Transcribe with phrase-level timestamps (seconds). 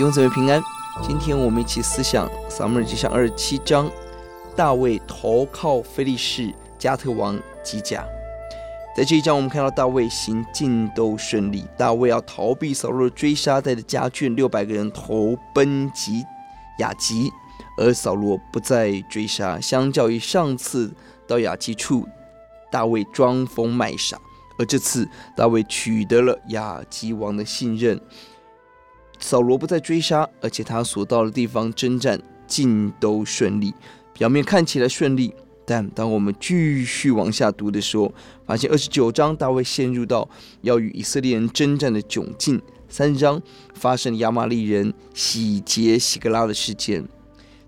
[0.00, 0.62] 弟兄姊妹平安，
[1.02, 3.86] 今天我们一起思想撒母耳记上二十七章，
[4.56, 8.02] 大卫投靠非利士加特王吉甲。
[8.96, 16.24] 在这一章，我们看到大卫行进都顺利，大卫要逃避扫罗追杀，带着家眷六百个人投奔吉
[16.78, 17.30] 雅吉，
[17.76, 19.60] 而扫罗不再追杀。
[19.60, 20.90] 相较于上次
[21.26, 22.08] 到雅吉处，
[22.72, 24.18] 大卫装疯卖傻，
[24.58, 28.00] 而这次大卫取得了雅吉王的信任。
[29.20, 33.72] 扫罗不再追杀，而且他所到的地方征战尽都顺利。
[34.14, 35.32] 表面看起来顺利，
[35.64, 38.12] 但当我们继续往下读的时候，
[38.44, 40.28] 发现二十九章大卫陷入到
[40.62, 42.60] 要与以色列人征战的窘境。
[42.88, 43.40] 三章
[43.74, 47.06] 发生亚玛力人洗劫西格拉的事件。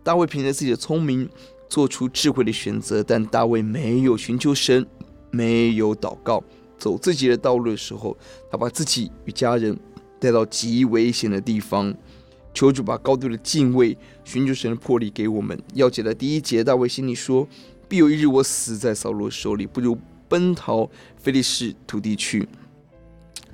[0.03, 1.29] 大卫凭着自己的聪明
[1.69, 4.85] 做出智慧的选择，但大卫没有寻求神，
[5.31, 6.43] 没有祷告，
[6.77, 8.17] 走自己的道路的时候，
[8.51, 9.79] 他把自己与家人。
[10.23, 11.93] 带到极危险的地方，
[12.55, 15.61] 求主把高度的敬畏、寻求神的魄力给我们。
[15.75, 17.49] 要解的第一节，大卫心里说
[17.89, 19.99] ：“必有一日我死在扫罗手里，不如
[20.29, 22.49] 奔逃非利士土地去。”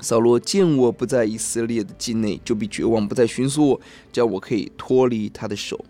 [0.02, 3.80] 扫罗见我不在以色列的境内，就必绝望，不再寻索我，
[4.12, 5.82] 叫我可以脱离他的手。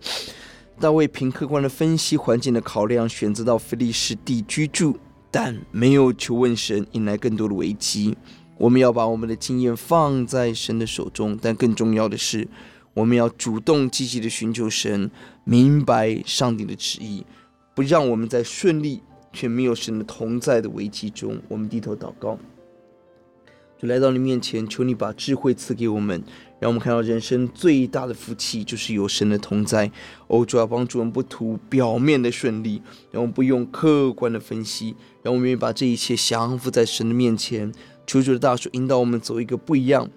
[0.78, 4.96] 大卫凭客观的分析、环境的考量，选择到非利士地居住，
[5.28, 8.16] 但没有求问神，引来更多的危机。
[8.58, 12.48] 我们要把我们的经验放在神的手中，但更重要的是，
[12.92, 15.10] 我们要主动积极的寻求神，
[15.44, 17.24] 明白上帝的旨意，
[17.74, 19.00] 不让我们在顺利
[19.32, 21.40] 却没有神的同在的危机中。
[21.46, 22.36] 我们低头祷告，
[23.80, 26.20] 就来到你面前，求你把智慧赐给我们，
[26.58, 29.88] 让我们看到人生最大的福气就是有神的同在。
[30.26, 37.72] 哦，主要帮助我们不图表面的顺利，让我们不用客观的分析，让我们愿意把这一切降服在神的面前。
[38.08, 40.08] 求主的大手引导我们走一个不一样、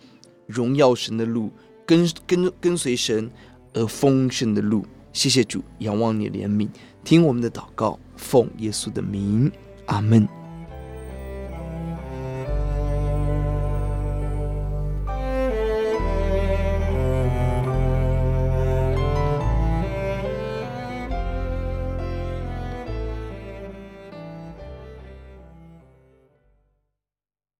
[0.47, 1.51] 荣耀神的路，
[1.85, 3.29] 跟跟跟随神
[3.73, 4.85] 而丰盛的路。
[5.11, 6.69] 谢谢主，仰望你怜悯，
[7.03, 9.51] 听我们的祷告，奉耶稣的名，
[9.87, 10.40] 阿门。